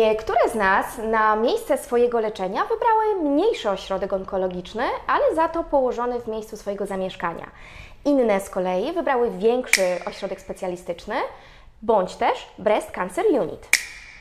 Niektóre 0.00 0.48
z 0.48 0.54
nas 0.54 0.86
na 0.98 1.36
miejsce 1.36 1.78
swojego 1.78 2.20
leczenia 2.20 2.64
wybrały 2.64 3.30
mniejszy 3.30 3.70
ośrodek 3.70 4.12
onkologiczny, 4.12 4.82
ale 5.06 5.34
za 5.34 5.48
to 5.48 5.64
położony 5.64 6.20
w 6.20 6.26
miejscu 6.26 6.56
swojego 6.56 6.86
zamieszkania. 6.86 7.46
Inne 8.04 8.40
z 8.40 8.50
kolei 8.50 8.92
wybrały 8.92 9.30
większy 9.30 9.82
ośrodek 10.06 10.40
specjalistyczny, 10.40 11.14
bądź 11.82 12.14
też 12.16 12.46
Breast 12.58 12.90
Cancer 12.90 13.24
Unit. 13.26 13.68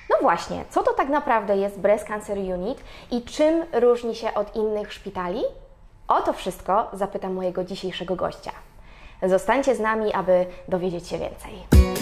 No 0.09 0.15
właśnie, 0.21 0.65
co 0.69 0.83
to 0.83 0.93
tak 0.93 1.09
naprawdę 1.09 1.57
jest 1.57 1.79
Breast 1.79 2.07
Cancer 2.07 2.37
Unit 2.37 2.83
i 3.11 3.21
czym 3.21 3.65
różni 3.73 4.15
się 4.15 4.33
od 4.33 4.55
innych 4.55 4.93
szpitali? 4.93 5.41
O 6.07 6.21
to 6.21 6.33
wszystko 6.33 6.87
zapytam 6.93 7.33
mojego 7.33 7.63
dzisiejszego 7.63 8.15
gościa. 8.15 8.51
Zostańcie 9.23 9.75
z 9.75 9.79
nami, 9.79 10.13
aby 10.13 10.45
dowiedzieć 10.67 11.07
się 11.07 11.17
więcej. 11.17 11.98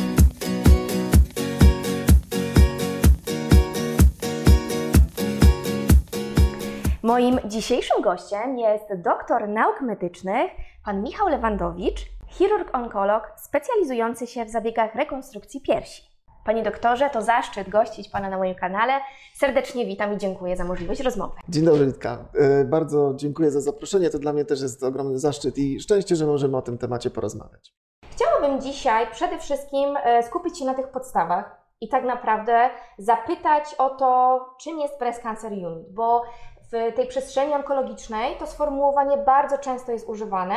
Moim 7.08 7.40
dzisiejszym 7.46 8.02
gościem 8.02 8.58
jest 8.58 9.02
doktor 9.02 9.48
nauk 9.48 9.82
medycznych, 9.82 10.52
pan 10.86 11.04
Michał 11.04 11.28
Lewandowicz, 11.28 12.00
chirurg-onkolog 12.30 13.22
specjalizujący 13.38 14.28
się 14.28 14.46
w 14.46 14.50
zabiegach 14.50 14.96
rekonstrukcji 14.96 15.62
piersi. 15.62 16.04
Panie 16.46 16.64
doktorze, 16.64 17.10
to 17.10 17.22
zaszczyt 17.22 17.70
gościć 17.70 18.10
Pana 18.10 18.30
na 18.30 18.38
moim 18.38 18.56
kanale. 18.56 18.94
Serdecznie 19.36 19.86
witam 19.86 20.14
i 20.14 20.18
dziękuję 20.18 20.58
za 20.58 20.64
możliwość 20.64 21.02
rozmowy. 21.02 21.34
Dzień 21.50 21.66
dobry, 21.66 21.86
Litka. 21.86 22.18
E, 22.34 22.66
bardzo 22.66 23.14
dziękuję 23.16 23.52
za 23.52 23.62
zaproszenie. 23.62 24.10
To 24.10 24.20
dla 24.20 24.34
mnie 24.34 24.46
też 24.46 24.62
jest 24.62 24.84
ogromny 24.84 25.20
zaszczyt 25.20 25.58
i 25.58 25.80
szczęście, 25.80 26.16
że 26.16 26.26
możemy 26.26 26.58
o 26.58 26.62
tym 26.62 26.78
temacie 26.78 27.10
porozmawiać. 27.10 27.74
Chciałabym 28.12 28.62
dzisiaj 28.62 29.08
przede 29.12 29.40
wszystkim 29.40 29.98
e, 30.04 30.24
skupić 30.24 30.60
się 30.60 30.66
na 30.66 30.74
tych 30.74 30.88
podstawach 30.88 31.68
i 31.82 31.90
tak 31.90 32.04
naprawdę 32.04 32.70
zapytać 32.98 33.76
o 33.78 33.90
to, 33.90 34.40
czym 34.60 34.80
jest 34.80 35.00
Breast 35.00 35.24
Cancer 35.24 35.52
Unit, 35.52 35.94
bo 35.94 36.24
w 36.72 36.96
tej 36.96 37.08
przestrzeni 37.08 37.54
onkologicznej 37.54 38.36
to 38.36 38.48
sformułowanie 38.48 39.18
bardzo 39.18 39.58
często 39.58 39.92
jest 39.92 40.10
używane, 40.10 40.56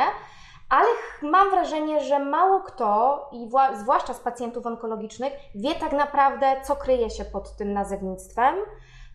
ale 0.69 0.87
mam 1.21 1.49
wrażenie, 1.49 2.01
że 2.01 2.19
mało 2.19 2.59
kto, 2.59 3.29
i 3.31 3.49
zwłaszcza 3.73 4.13
z 4.13 4.19
pacjentów 4.19 4.65
onkologicznych, 4.65 5.33
wie 5.55 5.75
tak 5.75 5.91
naprawdę, 5.91 6.55
co 6.63 6.75
kryje 6.75 7.09
się 7.09 7.25
pod 7.25 7.55
tym 7.55 7.73
nazewnictwem 7.73 8.55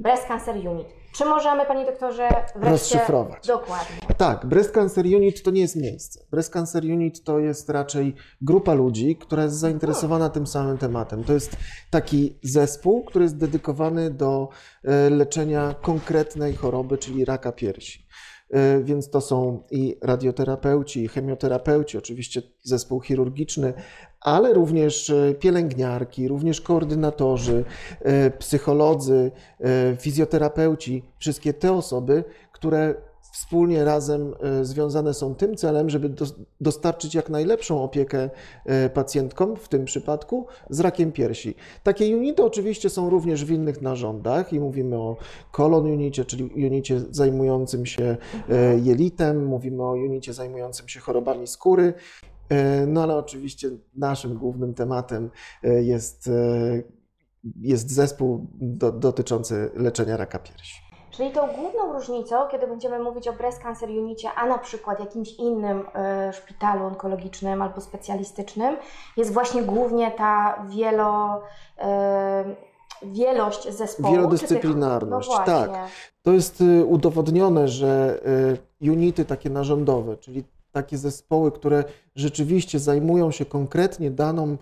Breast 0.00 0.26
Cancer 0.26 0.56
Unit. 0.56 0.86
Czy 1.16 1.24
możemy, 1.24 1.66
Panie 1.66 1.86
Doktorze, 1.86 2.28
wreszcie... 2.28 2.70
Rozszyfrować. 2.70 3.46
Dokładnie. 3.46 3.96
Tak, 4.16 4.46
Breast 4.46 4.70
Cancer 4.70 5.04
Unit 5.06 5.42
to 5.42 5.50
nie 5.50 5.60
jest 5.60 5.76
miejsce. 5.76 6.20
Breast 6.30 6.52
Cancer 6.52 6.84
Unit 6.84 7.24
to 7.24 7.38
jest 7.38 7.68
raczej 7.70 8.14
grupa 8.40 8.74
ludzi, 8.74 9.16
która 9.16 9.42
jest 9.42 9.56
zainteresowana 9.56 10.28
tym 10.30 10.46
samym 10.46 10.78
tematem. 10.78 11.24
To 11.24 11.32
jest 11.32 11.56
taki 11.90 12.38
zespół, 12.42 13.04
który 13.04 13.24
jest 13.24 13.38
dedykowany 13.38 14.10
do 14.10 14.48
e, 14.84 15.10
leczenia 15.10 15.74
konkretnej 15.82 16.54
choroby, 16.54 16.98
czyli 16.98 17.24
raka 17.24 17.52
piersi. 17.52 18.06
E, 18.50 18.80
więc 18.80 19.10
to 19.10 19.20
są 19.20 19.62
i 19.70 19.98
radioterapeuci, 20.02 21.04
i 21.04 21.08
chemioterapeuci, 21.08 21.98
oczywiście 21.98 22.42
zespół 22.62 23.00
chirurgiczny, 23.00 23.74
ale 24.26 24.52
również 24.52 25.10
e, 25.10 25.34
pielęgniarki, 25.34 26.28
również 26.28 26.60
koordynatorzy, 26.60 27.64
e, 28.00 28.30
psycholodzy, 28.30 29.30
fizjoterapeuci, 30.00 31.02
wszystkie 31.18 31.54
te 31.54 31.72
osoby, 31.72 32.24
które 32.52 32.94
wspólnie 33.36 33.84
razem 33.84 34.34
e, 34.40 34.64
związane 34.64 35.14
są 35.14 35.34
tym 35.34 35.56
celem, 35.56 35.90
żeby 35.90 36.14
dostarczyć 36.60 37.14
jak 37.14 37.30
najlepszą 37.30 37.82
opiekę 37.82 38.30
e, 38.64 38.90
pacjentkom, 38.90 39.56
w 39.56 39.68
tym 39.68 39.84
przypadku 39.84 40.46
z 40.70 40.80
rakiem 40.80 41.12
piersi. 41.12 41.54
Takie 41.82 42.16
unity 42.16 42.44
oczywiście 42.44 42.90
są 42.90 43.10
również 43.10 43.44
w 43.44 43.50
innych 43.50 43.82
narządach 43.82 44.52
i 44.52 44.60
mówimy 44.60 44.96
o 44.96 45.16
kolon 45.52 45.86
unicie, 45.86 46.24
czyli 46.24 46.44
unicie 46.66 47.00
zajmującym 47.10 47.86
się 47.86 48.16
e, 48.48 48.78
jelitem, 48.78 49.46
mówimy 49.46 49.82
o 49.82 49.92
unicie 49.92 50.32
zajmującym 50.32 50.88
się 50.88 51.00
chorobami 51.00 51.46
skóry. 51.46 51.94
No 52.86 53.02
ale 53.02 53.16
oczywiście 53.16 53.68
naszym 53.96 54.34
głównym 54.38 54.74
tematem 54.74 55.30
jest, 55.62 56.30
jest 57.60 57.90
zespół 57.90 58.46
do, 58.54 58.92
dotyczący 58.92 59.70
leczenia 59.74 60.16
raka 60.16 60.38
piersi. 60.38 60.86
Czyli 61.10 61.30
tą 61.30 61.46
główną 61.46 61.92
różnicą, 61.92 62.36
kiedy 62.50 62.66
będziemy 62.66 62.98
mówić 62.98 63.28
o 63.28 63.32
Breast 63.32 63.62
Cancer 63.62 63.90
Unicie, 63.90 64.28
a 64.36 64.46
na 64.46 64.58
przykład 64.58 65.00
jakimś 65.00 65.32
innym 65.32 65.82
szpitalu 66.32 66.84
onkologicznym 66.84 67.62
albo 67.62 67.80
specjalistycznym, 67.80 68.76
jest 69.16 69.32
właśnie 69.32 69.62
głównie 69.62 70.10
ta 70.10 70.64
wielo, 70.68 71.42
wielość 73.02 73.74
zespołów. 73.74 74.16
Wielodyscyplinarność, 74.16 75.28
tych... 75.28 75.38
no 75.38 75.44
tak. 75.44 75.70
To 76.22 76.32
jest 76.32 76.62
udowodnione, 76.86 77.68
że 77.68 78.20
unity 78.80 79.24
takie 79.24 79.50
narządowe, 79.50 80.16
czyli 80.16 80.44
takie 80.76 80.98
zespoły, 80.98 81.52
które 81.52 81.84
rzeczywiście 82.14 82.78
zajmują 82.78 83.30
się 83.30 83.44
konkretnie 83.44 84.10
daną 84.10 84.56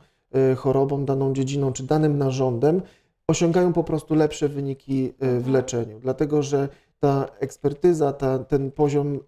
chorobą, 0.56 1.04
daną 1.04 1.32
dziedziną 1.32 1.72
czy 1.72 1.82
danym 1.82 2.18
narządem, 2.18 2.82
osiągają 3.28 3.72
po 3.72 3.84
prostu 3.84 4.14
lepsze 4.14 4.48
wyniki 4.48 5.12
y, 5.22 5.40
w 5.40 5.48
leczeniu, 5.48 6.00
dlatego 6.00 6.42
że 6.42 6.68
ta 7.00 7.26
ekspertyza, 7.40 8.12
ta, 8.12 8.38
ten 8.38 8.70
poziom 8.70 9.14
y, 9.14 9.20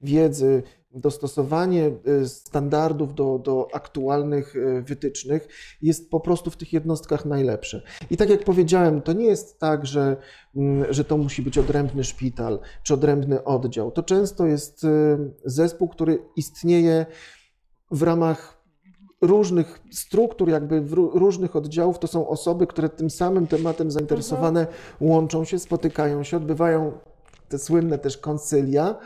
wiedzy, 0.00 0.62
dostosowanie 0.94 1.90
y, 2.22 2.28
standardów 2.28 3.14
do, 3.14 3.38
do 3.38 3.68
aktualnych 3.72 4.54
wytycznych 4.82 5.48
jest 5.82 6.10
po 6.10 6.20
prostu 6.20 6.50
w 6.50 6.56
tych 6.56 6.72
jednostkach 6.72 7.24
najlepsze. 7.24 7.82
I 8.10 8.16
tak 8.16 8.30
jak 8.30 8.44
powiedziałem, 8.44 9.02
to 9.02 9.12
nie 9.12 9.24
jest 9.24 9.58
tak, 9.58 9.86
że, 9.86 10.16
mm, 10.56 10.92
że 10.92 11.04
to 11.04 11.18
musi 11.18 11.42
być 11.42 11.58
odrębny 11.58 12.04
szpital 12.04 12.60
czy 12.82 12.94
odrębny 12.94 13.44
oddział. 13.44 13.90
To 13.90 14.02
często 14.02 14.46
jest 14.46 14.86
zespół, 15.44 15.88
który 15.88 16.18
istnieje 16.36 17.06
w 17.90 18.02
ramach 18.02 18.60
różnych 19.20 19.80
struktur, 19.92 20.48
jakby 20.48 20.84
różnych 20.94 21.56
oddziałów, 21.56 21.98
to 21.98 22.06
są 22.06 22.28
osoby, 22.28 22.66
które 22.66 22.88
tym 22.88 23.10
samym 23.10 23.46
tematem 23.46 23.90
zainteresowane 23.90 24.66
łączą 25.00 25.44
się, 25.44 25.58
spotykają 25.58 26.24
się, 26.24 26.36
odbywają 26.36 26.92
te 27.48 27.58
słynne 27.58 27.98
też 27.98 28.18
konsylia, 28.18 28.88
e, 28.90 28.98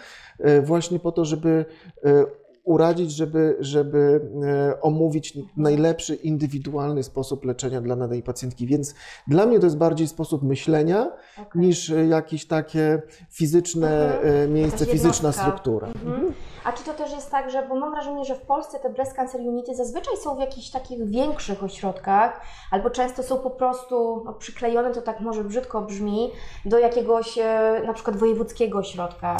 właśnie 0.62 0.99
po 0.99 1.12
to, 1.12 1.25
żeby 1.25 1.65
e, 2.05 2.27
uradzić, 2.65 3.11
żeby, 3.11 3.56
żeby 3.61 4.21
e, 4.43 4.81
omówić 4.81 5.39
najlepszy, 5.56 6.15
indywidualny 6.15 7.03
sposób 7.03 7.45
leczenia 7.45 7.81
dla 7.81 7.97
danej 7.97 8.22
pacjentki. 8.22 8.67
Więc 8.67 8.95
dla 9.27 9.47
mnie 9.47 9.59
to 9.59 9.67
jest 9.67 9.77
bardziej 9.77 10.09
sposób 10.09 10.43
myślenia 10.43 11.12
okay. 11.43 11.62
niż 11.62 11.93
jakieś 12.09 12.47
takie 12.47 13.03
fizyczne 13.31 14.17
mhm. 14.17 14.53
miejsce, 14.53 14.87
fizyczna 14.87 15.33
struktura. 15.33 15.87
Mhm. 15.87 16.33
A 16.65 16.72
czy 16.72 16.84
to 16.84 16.95
też 16.95 17.12
jest 17.12 17.31
tak, 17.31 17.51
że, 17.51 17.69
bo 17.69 17.75
mam 17.75 17.91
wrażenie, 17.91 18.25
że 18.25 18.34
w 18.34 18.41
Polsce 18.41 18.78
te 18.78 18.91
breast 18.91 19.15
cancer 19.15 19.41
unity 19.41 19.75
zazwyczaj 19.75 20.16
są 20.16 20.37
w 20.37 20.41
jakichś 20.41 20.71
takich 20.71 21.11
większych 21.11 21.65
ośrodkach, 21.65 22.41
albo 22.71 22.91
często 22.91 23.22
są 23.22 23.39
po 23.39 23.51
prostu 23.51 24.22
no, 24.25 24.33
przyklejone, 24.33 24.91
to 24.91 25.03
tak 25.03 25.21
może 25.21 25.45
brzydko 25.45 25.83
brzmi, 25.83 26.31
do 26.65 26.78
jakiegoś 26.78 27.39
e, 27.39 27.83
na 27.87 27.93
przykład 27.93 28.16
wojewódzkiego 28.16 28.78
ośrodka. 28.78 29.37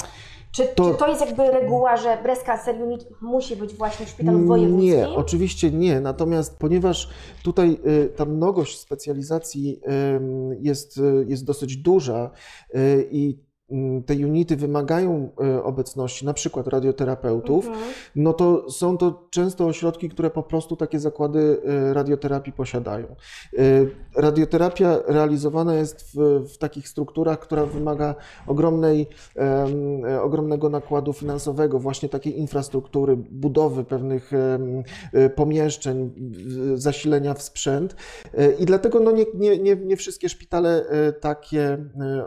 Czy 0.55 0.67
to, 0.75 0.93
czy 0.93 0.99
to 0.99 1.09
jest 1.09 1.21
jakby 1.21 1.51
reguła, 1.51 1.97
że 1.97 2.19
cancer 2.47 2.83
unit 2.83 3.07
musi 3.21 3.57
być 3.57 3.75
właśnie 3.75 4.07
w 4.07 4.09
szpitalu 4.09 4.47
wojewódzkim? 4.47 4.91
Nie, 4.91 5.09
oczywiście 5.09 5.71
nie. 5.71 6.01
Natomiast 6.01 6.59
ponieważ 6.59 7.09
tutaj 7.43 7.79
y, 7.87 8.09
ta 8.17 8.25
mnogość 8.25 8.79
specjalizacji 8.79 9.81
jest, 10.61 10.97
y, 10.97 11.27
jest 11.29 11.45
dosyć 11.45 11.77
duża 11.77 12.31
y, 12.75 13.09
i 13.11 13.39
te 14.07 14.15
unity 14.15 14.57
wymagają 14.57 15.31
e, 15.41 15.63
obecności 15.63 16.27
na 16.27 16.35
przykład 16.35 16.67
radioterapeutów, 16.67 17.67
mhm. 17.67 17.85
no 18.17 18.33
to 18.33 18.71
są 18.71 18.99
to 18.99 19.27
często 19.31 19.67
ośrodki, 19.67 20.09
które 20.09 20.31
po 20.31 20.43
prostu 20.43 20.77
takie 20.77 21.01
zakłady 21.01 21.61
e, 21.65 21.95
radioterapii 21.95 22.53
posiadają. 22.53 23.07
E, 23.07 23.63
radioterapia 24.17 24.99
realizowana 25.07 25.75
jest 25.75 26.13
w, 26.15 26.45
w 26.55 26.59
takich 26.59 26.89
strukturach, 26.89 27.39
która 27.39 27.67
wymaga 27.67 28.15
ogromnej, 28.47 29.07
ogromnego 30.23 30.69
nakładu 30.69 31.13
finansowego, 31.13 31.79
właśnie 31.79 32.09
takiej 32.09 32.39
infrastruktury, 32.39 33.17
budowy 33.17 33.85
pewnych 33.85 34.31
pomieszczeń, 35.35 36.13
zasilenia 36.75 37.35
w 37.35 37.43
sprzęt 37.43 37.97
i 38.59 38.65
dlatego 38.65 39.01
no 39.01 39.11
nie, 39.11 39.25
nie, 39.35 39.59
nie, 39.59 39.77
nie 39.77 39.97
wszystkie 39.97 40.29
szpitale 40.29 40.85
takie 41.21 41.79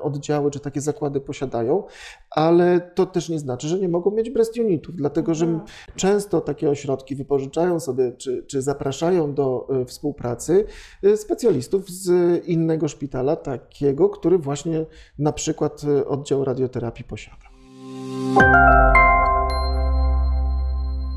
oddziały 0.01 0.51
czy 0.51 0.59
takie 0.59 0.81
zakłady 0.81 1.21
posiadają, 1.27 1.83
ale 2.31 2.91
to 2.95 3.05
też 3.05 3.29
nie 3.29 3.39
znaczy, 3.39 3.67
że 3.67 3.79
nie 3.79 3.89
mogą 3.89 4.11
mieć 4.11 4.29
breast 4.29 4.57
unitów, 4.57 4.95
dlatego 4.95 5.33
że 5.33 5.45
mhm. 5.45 5.65
często 5.95 6.41
takie 6.41 6.69
ośrodki 6.69 7.15
wypożyczają 7.15 7.79
sobie 7.79 8.11
czy, 8.11 8.43
czy 8.47 8.61
zapraszają 8.61 9.33
do 9.33 9.67
e, 9.69 9.85
współpracy 9.85 10.65
e, 11.03 11.17
specjalistów 11.17 11.89
z 11.89 12.09
innego 12.45 12.87
szpitala, 12.87 13.35
takiego, 13.35 14.09
który 14.09 14.37
właśnie 14.37 14.85
na 15.19 15.33
przykład 15.33 15.81
e, 15.83 16.05
oddział 16.07 16.45
radioterapii 16.45 17.05
posiada. 17.05 17.47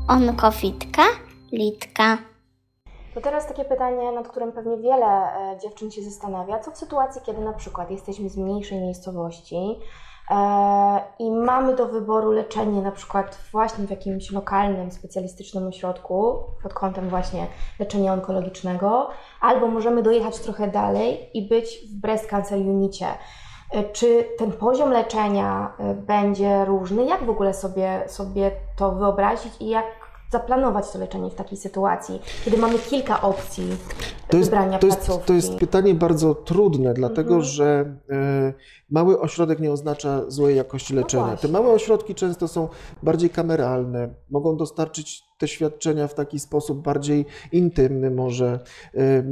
Onkofitka, 0.07 1.03
litka. 1.51 2.30
To 3.13 3.21
teraz 3.21 3.47
takie 3.47 3.65
pytanie, 3.65 4.11
nad 4.11 4.27
którym 4.27 4.51
pewnie 4.51 4.77
wiele 4.77 5.05
e, 5.05 5.57
dziewczyn 5.61 5.91
się 5.91 6.01
zastanawia. 6.01 6.59
Co 6.59 6.71
w 6.71 6.77
sytuacji, 6.77 7.21
kiedy 7.25 7.41
na 7.41 7.53
przykład 7.53 7.91
jesteśmy 7.91 8.29
z 8.29 8.37
mniejszej 8.37 8.79
miejscowości 8.81 9.79
e, 10.31 11.01
i 11.19 11.31
mamy 11.31 11.75
do 11.75 11.85
wyboru 11.85 12.31
leczenie 12.31 12.81
na 12.81 12.91
przykład 12.91 13.37
właśnie 13.51 13.87
w 13.87 13.89
jakimś 13.89 14.31
lokalnym, 14.31 14.91
specjalistycznym 14.91 15.67
ośrodku 15.67 16.37
pod 16.63 16.73
kątem 16.73 17.09
właśnie 17.09 17.47
leczenia 17.79 18.13
onkologicznego, 18.13 19.09
albo 19.41 19.67
możemy 19.67 20.03
dojechać 20.03 20.39
trochę 20.39 20.67
dalej 20.67 21.29
i 21.33 21.47
być 21.47 21.79
w 21.91 22.01
Breast 22.01 22.29
Cancer 22.29 22.59
Unicie. 22.59 23.07
E, 23.71 23.83
czy 23.83 24.25
ten 24.37 24.51
poziom 24.51 24.91
leczenia 24.91 25.73
będzie 25.95 26.65
różny? 26.65 27.05
Jak 27.05 27.23
w 27.23 27.29
ogóle 27.29 27.53
sobie, 27.53 28.03
sobie 28.07 28.51
to 28.75 28.91
wyobrazić 28.91 29.53
i 29.59 29.69
jak 29.69 30.00
zaplanować 30.31 30.91
to 30.91 30.99
leczenie 30.99 31.29
w 31.29 31.35
takiej 31.35 31.57
sytuacji, 31.57 32.19
kiedy 32.45 32.57
mamy 32.57 32.79
kilka 32.79 33.21
opcji 33.21 33.67
to 34.27 34.37
jest, 34.37 34.49
wybrania 34.49 34.79
to 34.79 34.87
jest, 34.87 35.09
to 35.25 35.33
jest 35.33 35.55
pytanie 35.55 35.95
bardzo 35.95 36.35
trudne, 36.35 36.93
dlatego 36.93 37.33
mhm. 37.33 37.43
że 37.43 37.95
e, 38.09 38.53
mały 38.89 39.19
ośrodek 39.19 39.59
nie 39.59 39.71
oznacza 39.71 40.21
złej 40.27 40.55
jakości 40.57 40.93
no 40.93 41.01
leczenia. 41.01 41.27
No 41.27 41.37
Te 41.37 41.47
małe 41.47 41.69
ośrodki 41.69 42.15
często 42.15 42.47
są 42.47 42.67
bardziej 43.03 43.29
kameralne, 43.29 44.09
mogą 44.29 44.57
dostarczyć 44.57 45.23
te 45.37 45.47
świadczenia 45.47 46.07
w 46.07 46.13
taki 46.13 46.39
sposób 46.39 46.81
bardziej 46.81 47.25
intymny 47.51 48.11
może. 48.11 48.59
E, 48.93 49.23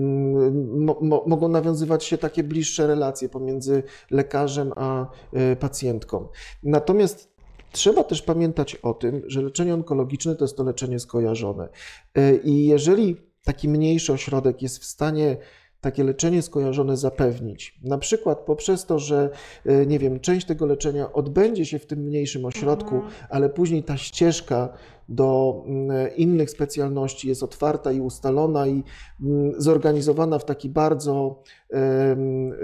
mo, 1.02 1.24
mogą 1.28 1.48
nawiązywać 1.48 2.04
się 2.04 2.18
takie 2.18 2.44
bliższe 2.44 2.88
relacje 2.88 3.30
pomiędzy 3.30 3.84
lekarzem 4.12 4.74
a 4.76 5.06
e, 5.34 5.56
pacjentką. 5.56 6.28
Natomiast 6.64 7.39
Trzeba 7.72 8.04
też 8.04 8.22
pamiętać 8.22 8.76
o 8.76 8.94
tym, 8.94 9.22
że 9.28 9.42
leczenie 9.42 9.74
onkologiczne 9.74 10.36
to 10.36 10.44
jest 10.44 10.58
to 10.58 10.64
leczenie 10.64 11.00
skojarzone. 11.00 11.70
E, 12.16 12.36
I 12.36 12.66
jeżeli 12.66 13.18
taki 13.44 13.70
mniejszy 13.70 14.14
ośrodek 14.14 14.62
jest 14.62 14.80
w 14.80 14.86
stanie 14.86 15.38
takie 15.82 16.04
leczenie 16.04 16.42
skojarzone 16.42 16.98
zapewnić. 16.98 17.80
Na 17.84 17.98
przykład 17.98 18.40
poprzez 18.40 18.86
to, 18.86 19.00
że 19.00 19.30
e, 19.66 19.86
nie 19.86 20.00
wiem, 20.00 20.20
część 20.20 20.48
tego 20.48 20.66
leczenia 20.66 21.14
odbędzie 21.14 21.66
się 21.66 21.80
w 21.80 21.86
tym 21.86 22.00
mniejszym 22.00 22.46
ośrodku, 22.46 22.96
mhm. 22.96 23.14
ale 23.30 23.50
później 23.50 23.84
ta 23.84 23.98
ścieżka 23.98 24.70
do 25.10 25.64
mm, 25.66 26.16
innych 26.16 26.50
specjalności 26.50 27.28
jest 27.28 27.44
otwarta 27.44 27.92
i 27.92 28.02
ustalona 28.02 28.68
i 28.68 28.84
mm, 29.22 29.62
zorganizowana 29.62 30.40
w 30.40 30.46
taki 30.46 30.70
bardzo 30.70 31.44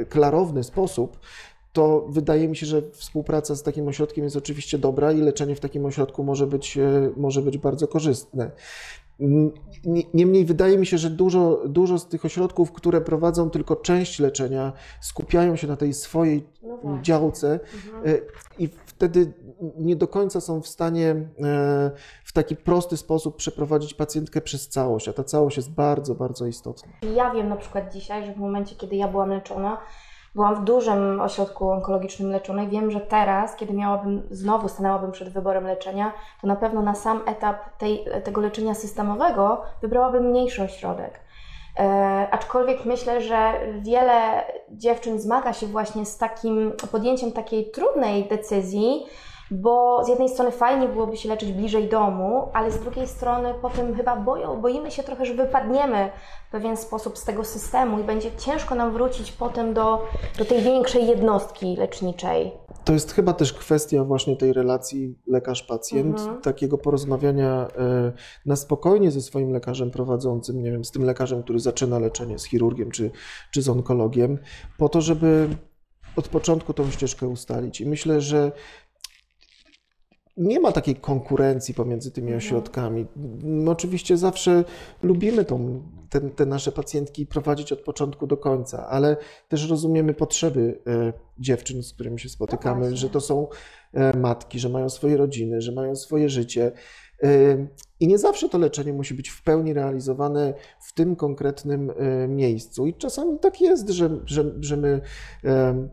klarowny 0.10 0.63
sposób, 0.63 1.19
to 1.75 2.06
wydaje 2.10 2.48
mi 2.48 2.56
się, 2.56 2.66
że 2.66 2.81
współpraca 2.92 3.56
z 3.56 3.63
takim 3.63 3.88
ośrodkiem 3.88 4.24
jest 4.24 4.36
oczywiście 4.36 4.77
dobra 4.77 5.12
i 5.12 5.22
leczenie 5.22 5.56
w 5.56 5.60
takim 5.60 5.86
ośrodku 5.86 6.24
może 6.24 6.48
być, 6.48 6.77
e, 6.77 7.12
może 7.18 7.42
być 7.42 7.57
bardzo 7.57 7.88
korzystne. 7.88 8.51
Niemniej 10.13 10.45
wydaje 10.45 10.77
mi 10.77 10.86
się, 10.86 10.98
że 10.98 11.10
dużo, 11.10 11.62
dużo 11.68 11.98
z 12.00 12.07
tych 12.07 12.25
ośrodków, 12.25 12.72
które 12.72 13.01
prowadzą 13.01 13.50
tylko 13.50 13.75
część 13.75 14.19
leczenia, 14.19 14.74
skupiają 15.01 15.56
się 15.56 15.68
na 15.68 15.75
tej 15.75 15.94
swojej 15.94 16.48
no 16.83 17.01
działce 17.01 17.60
mhm. 17.86 18.16
E, 18.16 18.19
i 18.60 18.69
wtedy 18.86 19.33
nie 19.78 19.95
do 19.95 20.07
końca 20.07 20.42
są 20.42 20.62
w 20.62 20.68
stanie 20.68 21.10
e, 21.10 21.92
w 22.24 22.33
taki 22.33 22.56
prosty 22.56 22.98
sposób 22.98 23.36
przeprowadzić 23.36 23.94
pacjentkę 23.94 24.42
przez 24.42 24.69
całość, 24.69 25.07
a 25.07 25.13
ta 25.13 25.24
całość 25.24 25.57
jest 25.57 25.71
bardzo, 25.71 26.16
bardzo 26.16 26.48
istotna. 26.48 26.92
Ja 27.16 27.33
wiem 27.33 27.50
na 27.50 27.56
przykład 27.56 27.94
dzisiaj, 27.94 28.25
że 28.25 28.33
w 28.33 28.38
momencie, 28.38 28.75
kiedy 28.75 28.95
ja 28.95 29.07
byłam 29.07 29.30
leczona, 29.30 29.78
Byłam 30.36 30.56
w 30.56 30.64
dużym 30.64 31.22
ośrodku 31.22 31.70
onkologicznym 31.70 32.32
leczona 32.32 32.64
i 32.64 32.68
wiem, 32.68 32.92
że 32.92 33.02
teraz, 33.02 33.56
kiedy 33.56 33.74
miałabym, 33.74 34.28
znowu 34.32 34.68
stanęłabym 34.68 35.12
przed 35.12 35.30
wyborem 35.30 35.68
leczenia, 35.68 36.12
to 36.42 36.48
na 36.48 36.56
pewno 36.56 36.82
na 36.82 36.96
sam 36.96 37.22
etap 37.26 37.78
tej, 37.78 38.06
tego 38.24 38.42
leczenia 38.42 38.74
systemowego 38.74 39.62
wybrałabym 39.82 40.24
mniejszy 40.24 40.64
ośrodek. 40.64 41.20
E, 41.80 42.28
aczkolwiek 42.32 42.86
myślę, 42.86 43.22
że 43.22 43.54
wiele 43.80 44.44
dziewczyn 44.72 45.20
zmaga 45.20 45.54
się 45.54 45.68
właśnie 45.68 46.06
z 46.06 46.18
takim 46.18 46.74
podjęciem 46.92 47.31
takiej 47.31 47.72
trudnej 47.72 48.28
decyzji, 48.28 49.06
bo 49.51 50.03
z 50.06 50.07
jednej 50.07 50.30
strony 50.30 50.51
fajnie 50.51 50.88
byłoby 50.88 51.18
się 51.18 51.30
leczyć 51.30 51.51
bliżej 51.51 51.89
domu, 51.89 52.50
ale 52.53 52.71
z 52.71 52.80
drugiej 52.80 53.07
strony 53.07 53.53
potem 53.62 53.95
chyba 53.95 54.15
boją, 54.15 54.62
boimy 54.62 54.92
się 54.92 55.03
trochę, 55.03 55.25
że 55.25 55.33
wypadniemy 55.33 56.09
w 56.47 56.51
pewien 56.51 56.77
sposób 56.77 57.18
z 57.18 57.24
tego 57.24 57.44
systemu 57.44 58.00
i 58.00 58.03
będzie 58.03 58.31
ciężko 58.38 58.75
nam 58.75 58.94
wrócić 58.94 59.31
potem 59.31 59.74
do, 59.74 60.06
do 60.38 60.45
tej 60.45 60.62
większej 60.62 61.07
jednostki 61.07 61.75
leczniczej. 61.75 62.51
To 62.83 62.94
jest 62.94 63.12
chyba 63.12 63.33
też 63.33 63.53
kwestia 63.53 64.03
właśnie 64.03 64.36
tej 64.36 64.53
relacji 64.53 65.15
lekarz-pacjent, 65.27 66.19
mhm. 66.19 66.42
takiego 66.42 66.77
porozmawiania 66.77 67.68
e, 67.77 68.12
na 68.45 68.56
spokojnie 68.56 69.12
ze 69.12 69.21
swoim 69.21 69.51
lekarzem 69.51 69.92
prowadzącym, 69.92 70.63
nie 70.63 70.71
wiem, 70.71 70.86
z 70.86 70.92
tym 70.92 71.03
lekarzem, 71.03 71.44
który 71.44 71.59
zaczyna 71.59 72.00
leczenie, 72.00 72.39
z 72.39 72.45
chirurgiem 72.45 72.92
czy, 72.92 73.12
czy 73.51 73.62
z 73.62 73.69
onkologiem, 73.69 74.38
po 74.77 74.89
to, 74.89 75.01
żeby 75.01 75.50
od 76.15 76.27
początku 76.27 76.74
tą 76.74 76.92
ścieżkę 76.92 77.27
ustalić. 77.27 77.81
I 77.81 77.86
myślę, 77.86 78.21
że 78.21 78.51
nie 80.38 80.60
ma 80.60 80.72
takiej 80.72 80.96
konkurencji 80.96 81.74
pomiędzy 81.74 82.12
tymi 82.12 82.28
mhm. 82.28 82.38
ośrodkami. 82.38 83.06
My 83.44 83.72
oczywiście 83.72 84.18
zawsze 84.18 84.64
lubimy 85.04 85.46
tą, 85.46 85.84
te, 86.10 86.22
te, 86.22 86.46
nasze 86.46 86.72
pacjentki 86.72 87.26
prowadzić 87.26 87.72
od 87.72 87.82
początku 87.82 88.28
do 88.28 88.38
końca, 88.38 88.88
ale 88.88 89.18
też 89.48 89.70
rozumiemy 89.70 90.14
potrzeby 90.14 90.82
e, 90.88 91.14
dziewczyn, 91.40 91.84
z 91.84 91.94
którymi 91.94 92.20
się 92.20 92.30
spotykamy, 92.30 92.90
no 92.90 92.96
że 92.96 93.10
to 93.10 93.22
są 93.22 93.48
e, 93.94 94.18
matki, 94.18 94.60
że 94.60 94.70
mają 94.70 94.90
swoje 94.90 95.18
rodziny, 95.18 95.62
że 95.62 95.72
mają 95.72 95.96
swoje 95.96 96.30
życie. 96.30 96.72
I 98.00 98.08
nie 98.08 98.18
zawsze 98.18 98.50
to 98.50 98.58
leczenie 98.58 98.94
musi 98.94 99.14
być 99.14 99.30
w 99.30 99.44
pełni 99.44 99.74
realizowane 99.74 100.54
w 100.80 100.94
tym 100.94 101.16
konkretnym 101.16 101.92
miejscu. 102.28 102.88
I 102.88 102.94
czasami 102.94 103.40
tak 103.40 103.62
jest, 103.62 103.90
że, 103.90 104.10
że, 104.26 104.52
że 104.60 104.78
my 104.78 105.02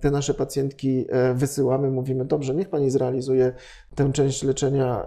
te 0.01 0.11
nasze 0.11 0.35
pacjentki 0.35 1.07
wysyłamy, 1.35 1.91
mówimy, 1.91 2.25
dobrze, 2.25 2.55
niech 2.55 2.69
pani 2.69 2.91
zrealizuje 2.91 3.53
tę 3.95 4.13
część 4.13 4.43
leczenia 4.43 5.07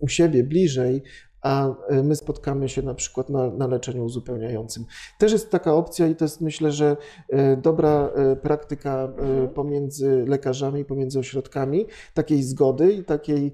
u 0.00 0.08
siebie 0.08 0.44
bliżej, 0.44 1.02
a 1.42 1.68
e, 1.88 2.02
my 2.02 2.16
spotkamy 2.16 2.68
się 2.68 2.82
na 2.82 2.94
przykład 2.94 3.30
na, 3.30 3.50
na, 3.50 3.66
leczeniu 3.66 4.04
uzupełniającym. 4.04 4.84
Też 5.18 5.32
jest 5.32 5.50
taka 5.50 5.74
opcja 5.74 6.06
i 6.06 6.16
to 6.16 6.24
jest 6.24 6.40
myślę, 6.40 6.72
że 6.72 6.96
e, 7.28 7.56
dobra 7.56 8.10
e, 8.14 8.36
praktyka 8.36 9.08
pomiędzy 9.54 10.24
lekarzami, 10.28 10.84
pomiędzy 10.84 11.18
ośrodkami, 11.18 11.86
takiej 12.14 12.42
zgody 12.42 12.92
i 12.92 13.04
takiej 13.04 13.52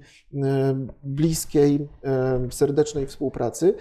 bliskiej, 1.03 1.87
serdecznej 2.49 3.07
współpracy, 3.07 3.73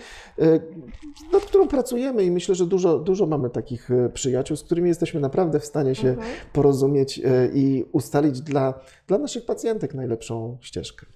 nad 1.33 1.43
którą 1.43 1.69
pracujemy 1.69 2.25
i 2.25 2.31
myślę, 2.31 2.55
że 2.55 2.67
dużo, 2.67 2.99
dużo 2.99 3.27
mamy 3.27 3.51
takich 3.51 3.89
przyjaciół, 4.15 4.57
z 4.57 4.63
którymi 4.63 4.89
jesteśmy 4.89 5.21
naprawdę 5.21 5.61
w 5.61 5.65
stanie 5.65 5.95
się 5.95 6.09
mhm. 6.09 6.29
porozumieć 6.53 7.21
i 7.55 7.85
ustalić 7.93 8.41
dla, 8.41 8.75
dla 9.07 9.19
naszych 9.19 9.47
pacjentek 9.47 9.95
najlepszą 9.95 10.59
ścieżkę. 10.61 11.07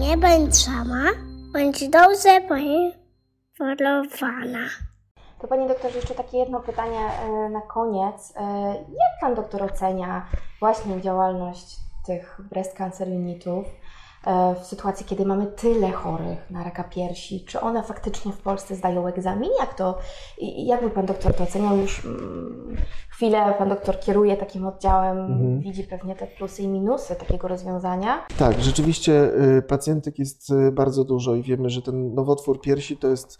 Nie 0.00 0.16
bądź 0.16 0.64
sama, 0.64 1.04
bądź 1.52 1.88
dobrze 1.88 2.40
poinformowana. 2.48 4.68
To 5.40 5.48
Panie 5.48 5.68
doktorze, 5.68 5.96
jeszcze 5.96 6.14
takie 6.14 6.38
jedno 6.38 6.60
pytanie 6.60 6.98
e, 6.98 7.48
na 7.48 7.60
koniec. 7.60 8.32
E, 8.36 8.40
jak 8.74 9.20
Pan 9.20 9.34
doktor 9.34 9.62
ocenia 9.62 10.26
właśnie 10.60 11.00
działalność 11.00 11.76
tych 12.06 12.40
breast 12.50 12.76
cancer 12.76 13.08
unitów? 13.08 13.66
E, 14.26 14.54
w 14.54 14.66
sytuacji, 14.66 15.06
kiedy 15.06 15.24
mamy 15.24 15.46
tyle 15.46 15.90
chorych 15.90 16.50
na 16.50 16.64
raka 16.64 16.84
piersi, 16.84 17.44
czy 17.44 17.60
one 17.60 17.82
faktycznie 17.82 18.32
w 18.32 18.38
Polsce 18.38 18.74
zdają 18.74 19.06
egzamin? 19.06 19.50
Jak 19.60 19.74
to, 19.74 19.98
jakby 20.56 20.90
Pan 20.90 21.06
doktor 21.06 21.34
to 21.34 21.44
oceniał? 21.44 21.76
Już 21.76 22.04
mm, 22.04 22.76
chwilę 23.10 23.54
Pan 23.58 23.68
doktor 23.68 24.00
kieruje 24.00 24.36
takim 24.36 24.66
oddziałem, 24.66 25.18
mhm. 25.18 25.60
widzi 25.60 25.84
pewnie 25.84 26.16
te 26.16 26.26
plusy 26.26 26.62
i 26.62 26.68
minusy 26.68 27.16
takiego 27.16 27.48
rozwiązania. 27.48 28.26
Tak, 28.38 28.60
rzeczywiście 28.60 29.12
y, 29.58 29.62
pacjentek 29.62 30.18
jest 30.18 30.50
y, 30.50 30.72
bardzo 30.72 31.04
dużo 31.04 31.34
i 31.34 31.42
wiemy, 31.42 31.70
że 31.70 31.82
ten 31.82 32.14
nowotwór 32.14 32.60
piersi 32.60 32.96
to 32.96 33.08
jest 33.08 33.38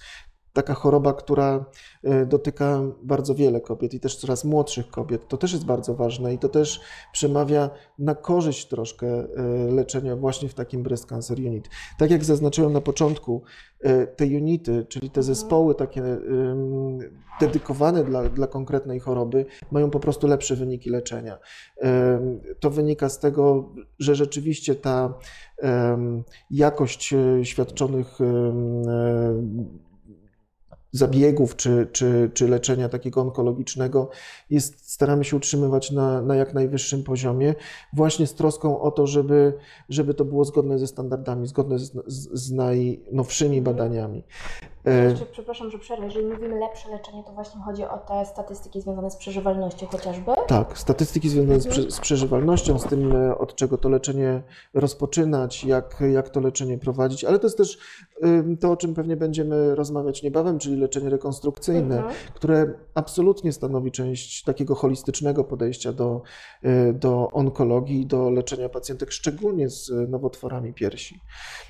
taka 0.57 0.75
choroba, 0.75 1.13
która 1.13 1.65
e, 2.05 2.27
dotyka 2.27 2.81
bardzo 3.03 3.35
wiele 3.35 3.61
kobiet 3.61 3.95
i 3.95 4.01
też 4.01 4.17
coraz 4.17 4.45
młodszych 4.45 4.89
kobiet. 4.89 5.29
To 5.29 5.37
też 5.37 5.53
jest 5.53 5.65
bardzo 5.65 5.95
ważne 5.95 6.35
i 6.35 6.39
to 6.39 6.49
też 6.49 6.81
przemawia 7.13 7.71
na 7.99 8.15
korzyść 8.15 8.69
troszkę 8.69 9.07
e, 9.07 9.27
leczenia 9.71 10.17
właśnie 10.17 10.49
w 10.49 10.55
takim 10.55 10.83
breast 10.83 11.07
cancer 11.07 11.39
unit. 11.39 11.69
Tak 11.99 12.11
jak 12.11 12.25
zaznaczyłem 12.25 12.73
na 12.73 12.81
początku, 12.81 13.43
e, 13.81 14.07
te 14.07 14.25
unity, 14.25 14.87
czyli 14.89 15.11
te 15.11 15.23
zespoły 15.23 15.75
takie 15.75 16.03
dedykowane 17.41 18.05
dla, 18.05 18.29
dla 18.29 18.47
konkretnej 18.47 19.01
choroby, 19.01 19.47
mają 19.71 19.91
po 19.91 20.01
prostu 20.01 20.27
lepsze 20.27 20.57
wyniki 20.57 20.91
leczenia. 20.91 21.39
To 22.61 22.71
wynika 22.71 23.09
z 23.09 23.19
tego, 23.19 23.73
że 23.99 24.15
rzeczywiście 24.15 24.75
ta 24.75 25.15
jakość 26.51 27.15
świadczonych 27.43 28.19
zabiegów 30.97 31.57
czy, 31.57 31.89
czy, 31.93 32.31
czy 32.35 32.49
leczenia 32.49 32.89
takiego 32.89 33.21
onkologicznego 33.21 34.11
jest, 34.51 34.93
staramy 34.93 35.25
się 35.25 35.37
utrzymywać 35.37 35.91
na, 35.91 36.23
na 36.23 36.37
jak 36.37 36.55
najwyższym 36.55 37.03
poziomie, 37.03 37.55
właśnie 37.93 38.27
z 38.27 38.35
troską 38.35 38.81
o 38.81 38.91
to, 38.91 39.07
żeby, 39.07 39.53
żeby 39.89 40.15
to 40.15 40.25
było 40.25 40.45
zgodne 40.45 40.79
ze 40.79 40.87
standardami, 40.87 41.47
zgodne 41.47 41.79
z, 41.79 41.93
z, 42.07 42.29
z 42.33 42.53
najnowszymi 42.53 43.63
badaniami. 43.63 44.25
E, 44.87 45.05
jeszcze, 45.05 45.27
przepraszam, 45.27 45.71
że 45.71 45.79
przerwę. 45.79 46.05
Jeżeli 46.05 46.27
mówimy 46.27 46.59
lepsze 46.59 46.91
leczenie, 46.91 47.25
to 47.25 47.33
właśnie 47.33 47.61
chodzi 47.61 47.85
o 47.85 47.99
te 47.99 48.27
statystyki 48.27 48.81
związane 48.81 49.11
z 49.11 49.17
przeżywalnością 49.17 49.87
chociażby? 49.87 50.33
Tak, 50.47 50.79
statystyki 50.79 51.29
związane 51.29 51.61
z, 51.61 51.67
mhm. 51.67 51.91
z 51.91 52.01
przeżywalnością, 52.01 52.79
z 52.79 52.85
tym 52.85 53.17
e, 53.17 53.39
od 53.39 53.55
czego 53.55 53.79
to 53.79 53.89
leczenie 53.89 54.43
rozpoczynać, 54.75 55.65
jak, 55.65 56.03
jak 56.13 56.29
to 56.29 56.41
leczenie 56.41 56.79
prowadzić, 56.79 57.25
ale 57.25 57.39
to 57.39 57.47
jest 57.47 57.57
też 57.57 57.79
to, 58.61 58.73
o 58.73 58.77
czym 58.77 58.95
pewnie 58.95 59.17
będziemy 59.17 59.75
rozmawiać 59.75 60.23
niebawem, 60.23 60.59
czyli 60.59 60.77
leczenie 60.77 61.11
rekonstrukcyjne, 61.11 61.97
mhm. 61.97 62.15
które 62.35 62.75
absolutnie 62.95 63.53
stanowi 63.53 63.91
część 63.91 64.45
takiego 64.45 64.75
holistycznego 64.75 65.45
podejścia 65.45 65.93
do, 65.93 66.23
e, 66.63 66.93
do 66.93 67.29
onkologii, 67.33 68.07
do 68.07 68.31
leczenia 68.31 68.69
pacjentek, 68.69 69.13
szczególnie 69.13 69.71
z 69.71 69.93
nowotworami 70.09 70.75
piersi. 70.75 71.21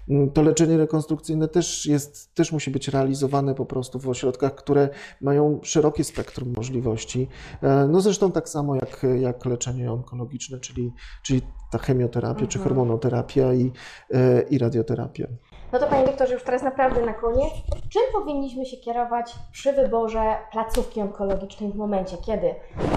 Mm, 0.09 0.31
to 0.31 0.43
leczenie 0.43 0.77
rekonstrukcyjne 0.77 1.49
też 1.49 1.87
jest, 1.87 2.35
też 2.35 2.53
musi 2.53 2.71
być 2.71 2.89
realizowane 3.07 3.55
po 3.55 3.67
prostu 3.67 3.99
w 3.99 4.09
ośrodkach, 4.09 4.55
które 4.55 4.89
mają 5.21 5.61
szerokie 5.63 6.05
spektrum 6.05 6.53
możliwości. 6.57 7.29
E, 7.63 7.89
no 7.89 8.01
zresztą 8.01 8.33
tak 8.33 8.49
samo 8.49 8.75
jak, 8.75 9.07
jak 9.21 9.45
leczenie 9.45 9.93
onkologiczne, 9.93 10.61
czyli, 10.61 10.93
czyli 11.23 11.43
ta 11.71 11.79
chemioterapia, 11.79 12.31
mhm. 12.31 12.49
czy 12.49 12.59
hormonoterapia 12.59 13.55
i, 13.55 13.73
e, 14.11 14.43
i 14.43 14.59
radioterapia. 14.59 15.27
No 15.73 15.79
to 15.79 15.87
Panie 15.87 16.07
Doktorze, 16.07 16.35
już 16.35 16.43
teraz 16.43 16.63
naprawdę 16.63 17.07
na 17.07 17.15
koniec. 17.15 17.51
Czym 17.89 18.03
powinniśmy 18.13 18.67
się 18.67 18.77
kierować 18.77 19.35
przy 19.53 19.73
wyborze 19.73 20.37
placówki 20.53 21.01
onkologicznej 21.01 21.73
w 21.73 21.77
momencie, 21.77 22.17
kiedy 22.27 22.55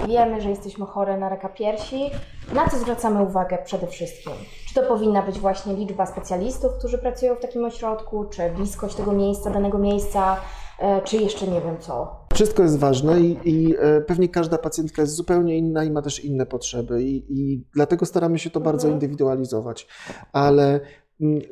wiemy, 0.08 0.40
że 0.40 0.50
jesteśmy 0.50 0.86
chore 0.86 1.18
na 1.18 1.28
raka 1.28 1.48
piersi? 1.48 2.10
Na 2.54 2.68
co 2.68 2.76
zwracamy 2.76 3.22
uwagę 3.22 3.58
przede 3.64 3.86
wszystkim? 3.86 4.32
Czy 4.68 4.74
to 4.74 4.82
powinna 4.82 5.22
być 5.22 5.38
właśnie 5.38 5.74
liczba 5.74 6.06
specjalistów, 6.06 6.72
którzy 6.78 6.98
pracują 6.98 7.34
w 7.34 7.40
takim 7.40 7.64
ośrodku, 7.64 8.24
czy 8.24 8.50
bliskość 8.50 8.94
tego 8.94 9.12
miejsca, 9.12 9.50
danego 9.50 9.78
miejsca, 9.78 10.36
e, 10.78 11.02
czy 11.02 11.16
jeszcze 11.16 11.46
nie 11.46 11.60
wiem 11.60 11.78
co? 11.78 12.20
Wszystko 12.34 12.62
jest 12.62 12.78
ważne 12.78 13.20
i, 13.20 13.38
i 13.44 13.76
e, 13.78 14.00
pewnie 14.00 14.28
każda 14.28 14.58
pacjentka 14.58 15.02
jest 15.02 15.14
zupełnie 15.14 15.58
inna 15.58 15.84
i 15.84 15.90
ma 15.90 16.02
też 16.02 16.24
inne 16.24 16.46
potrzeby 16.46 17.02
i, 17.02 17.24
i 17.28 17.64
dlatego 17.74 18.06
staramy 18.06 18.38
się 18.38 18.50
to 18.50 18.60
mhm. 18.60 18.72
bardzo 18.72 18.88
indywidualizować. 18.88 19.86
Ale 20.32 20.80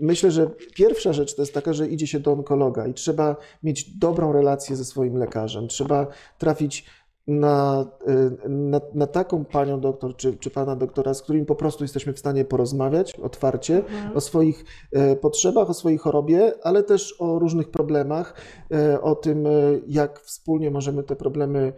myślę, 0.01 0.31
że 0.31 0.51
pierwsza 0.75 1.13
rzecz 1.13 1.35
to 1.35 1.43
jest 1.43 1.55
taka, 1.55 1.73
że 1.73 1.89
idzie 1.89 2.07
się 2.07 2.21
do 2.21 2.33
onkologa 2.33 2.87
i 2.87 2.95
trzeba 2.95 3.37
mieć 3.63 3.99
dobrą 3.99 4.33
relację 4.33 4.77
ze 4.77 4.85
swoim 4.85 5.17
lekarzem. 5.17 5.69
Trzeba 5.69 6.07
trafić 6.39 6.85
na, 7.29 7.87
y, 8.09 8.49
na, 8.49 8.81
na, 8.95 9.07
taką 9.07 9.45
panią 9.45 9.81
doktor 9.81 10.17
czy, 10.17 10.37
czy 10.37 10.51
pana 10.51 10.77
doktora, 10.77 11.15
z 11.15 11.23
którymi 11.23 11.47
po 11.47 11.55
prostu 11.55 11.85
jesteśmy 11.85 12.13
w 12.13 12.19
stanie 12.19 12.45
porozmawiać 12.45 13.15
otwarcie 13.15 13.77
mhm. 13.77 14.17
o 14.17 14.21
swoich 14.21 14.65
e, 14.93 15.17
potrzebach, 15.17 15.71
o 15.71 15.75
swojej 15.75 15.99
chorobie, 15.99 16.53
ale 16.63 16.83
też 16.83 17.15
o 17.19 17.39
różnych 17.39 17.71
problemach, 17.71 18.35
e, 18.73 19.01
o 19.01 19.15
tym, 19.15 19.47
e, 19.47 19.51
jak 19.87 20.21
wspólnie 20.21 20.71
możemy 20.71 21.03
te 21.03 21.17
problemy 21.17 21.73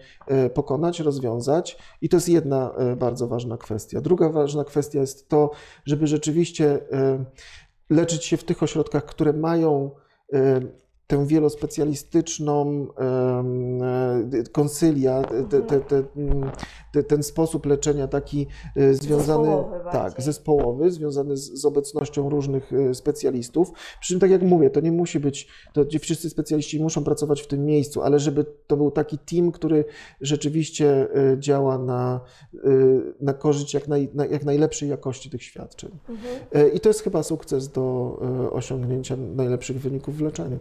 pokonać, 0.54 1.00
rozwiązać. 1.00 1.78
I 2.00 2.08
to 2.08 2.16
jest 2.16 2.28
jedna 2.28 2.74
bardzo 2.96 3.28
ważna 3.28 3.56
kwestia. 3.56 4.00
Druga 4.00 4.28
ważna 4.28 4.64
kwestia 4.64 5.00
jest 5.00 5.28
to, 5.28 5.50
żeby 5.84 6.06
rzeczywiście 6.06 6.80
leczyć 7.90 8.24
się 8.24 8.36
w 8.36 8.44
tych 8.44 8.62
ośrodkach, 8.62 9.04
które 9.04 9.32
mają 9.32 9.90
e, 10.32 10.60
tę 11.10 11.26
wielospecjalistyczną 11.26 12.86
e, 12.98 14.42
konsylia, 14.52 15.22
te, 15.50 15.62
te, 15.62 16.04
te, 16.92 17.02
ten 17.02 17.22
sposób 17.22 17.66
leczenia 17.66 18.08
taki 18.08 18.46
e, 18.76 18.94
związany, 18.94 19.44
zespołowy 19.44 19.80
tak, 19.92 20.22
zespołowy, 20.22 20.90
związany 20.90 21.36
z, 21.36 21.60
z, 21.60 21.64
obecnością 21.64 22.28
różnych 22.28 22.70
specjalistów. 22.92 23.72
Przy 24.00 24.12
czym, 24.12 24.20
tak 24.20 24.30
jak 24.30 24.42
mówię, 24.42 24.70
to 24.70 24.80
nie 24.80 24.92
musi 24.92 25.20
być, 25.20 25.48
to 25.72 25.84
wszyscy 26.00 26.30
specjaliści 26.30 26.82
muszą 26.82 27.04
pracować 27.04 27.42
w 27.42 27.46
tym 27.46 27.64
miejscu, 27.64 28.02
ale 28.02 28.18
żeby 28.18 28.44
to 28.66 28.76
był 28.76 28.90
taki 28.90 29.18
team, 29.18 29.52
który 29.52 29.84
rzeczywiście 30.20 31.08
działa 31.38 31.78
na, 31.78 32.20
na 33.20 33.34
korzyść 33.34 33.74
jak, 33.74 33.88
naj, 33.88 34.10
jak 34.30 34.44
najlepszej 34.44 34.88
jakości 34.88 35.30
tych 35.30 35.42
świadczeń. 35.42 35.90
Mhm. 36.08 36.74
I 36.74 36.80
to 36.80 36.88
jest 36.88 37.02
chyba 37.02 37.22
sukces 37.22 37.68
do 37.68 38.16
osiągnięcia 38.52 39.16
najlepszych 39.16 39.80
wyników 39.80 40.16
w 40.16 40.20
leczeniu. 40.20 40.58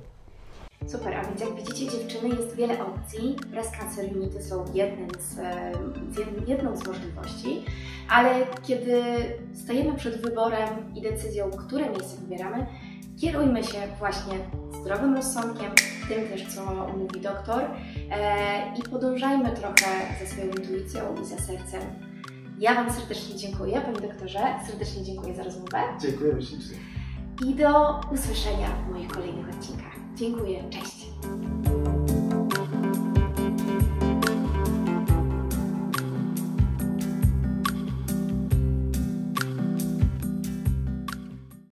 Super, 0.88 1.14
a 1.14 1.24
więc 1.24 1.42
jak 1.42 1.56
widzicie 1.56 1.92
dziewczyny 1.92 2.36
jest 2.36 2.56
wiele 2.56 2.86
opcji. 2.86 3.36
Unity 4.16 4.44
są 4.44 4.66
jednym 4.74 5.10
z, 5.20 5.38
jedną 6.48 6.78
z 6.78 6.88
możliwości, 6.88 7.66
ale 8.10 8.30
kiedy 8.64 9.04
stajemy 9.54 9.94
przed 9.94 10.22
wyborem 10.22 10.96
i 10.96 11.02
decyzją, 11.02 11.52
które 11.52 11.90
miejsce 11.90 12.18
wybieramy, 12.18 12.66
kierujmy 13.18 13.64
się 13.64 13.78
właśnie 14.00 14.34
zdrowym 14.82 15.16
rozsądkiem, 15.16 15.72
tym 16.10 16.28
też, 16.28 16.56
co 16.56 16.88
mówi 16.98 17.22
doktor 17.22 17.64
e, 18.12 18.78
i 18.78 18.90
podążajmy 18.90 19.52
trochę 19.52 19.86
za 20.20 20.26
swoją 20.26 20.48
intuicją 20.48 21.02
i 21.22 21.26
za 21.26 21.38
sercem. 21.38 21.82
Ja 22.60 22.76
Wam 22.76 22.94
serdecznie 22.94 23.36
dziękuję, 23.36 23.82
Panie 23.82 24.08
Doktorze, 24.08 24.40
serdecznie 24.68 25.04
dziękuję 25.04 25.36
za 25.36 25.44
rozmowę. 25.44 25.78
Dziękuję 26.02 26.42
ślicznie. 26.42 26.78
I 27.46 27.56
do 27.56 28.00
usłyszenia 28.14 28.68
w 28.88 28.92
moich 28.92 29.08
kolejnych 29.08 29.50
odcinkach. 29.50 29.99
Dziękuję, 30.20 30.64
cześć. 30.70 31.09